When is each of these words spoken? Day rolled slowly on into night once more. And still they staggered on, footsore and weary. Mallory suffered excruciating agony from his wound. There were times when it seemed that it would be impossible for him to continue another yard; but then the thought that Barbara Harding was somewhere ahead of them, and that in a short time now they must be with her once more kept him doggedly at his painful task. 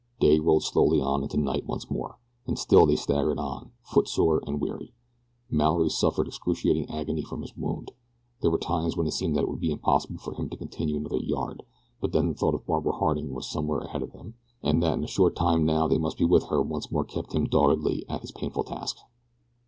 Day 0.19 0.39
rolled 0.39 0.63
slowly 0.63 0.99
on 0.99 1.21
into 1.21 1.37
night 1.37 1.67
once 1.67 1.91
more. 1.91 2.17
And 2.47 2.57
still 2.57 2.87
they 2.87 2.95
staggered 2.95 3.37
on, 3.37 3.69
footsore 3.83 4.41
and 4.47 4.59
weary. 4.59 4.95
Mallory 5.51 5.89
suffered 5.89 6.25
excruciating 6.27 6.89
agony 6.89 7.21
from 7.21 7.43
his 7.43 7.55
wound. 7.55 7.91
There 8.41 8.49
were 8.49 8.57
times 8.57 8.97
when 8.97 9.05
it 9.05 9.11
seemed 9.11 9.35
that 9.35 9.43
it 9.43 9.47
would 9.47 9.59
be 9.59 9.69
impossible 9.69 10.17
for 10.17 10.33
him 10.33 10.49
to 10.49 10.57
continue 10.57 10.97
another 10.97 11.21
yard; 11.21 11.61
but 11.99 12.13
then 12.13 12.29
the 12.29 12.33
thought 12.33 12.53
that 12.53 12.65
Barbara 12.65 12.93
Harding 12.93 13.29
was 13.31 13.45
somewhere 13.47 13.81
ahead 13.81 14.01
of 14.01 14.11
them, 14.11 14.33
and 14.63 14.81
that 14.81 14.97
in 14.97 15.03
a 15.03 15.07
short 15.07 15.35
time 15.35 15.67
now 15.67 15.87
they 15.87 15.99
must 15.99 16.17
be 16.17 16.25
with 16.25 16.45
her 16.45 16.63
once 16.63 16.89
more 16.91 17.05
kept 17.05 17.33
him 17.33 17.45
doggedly 17.45 18.03
at 18.09 18.21
his 18.21 18.31
painful 18.31 18.63
task. 18.63 18.97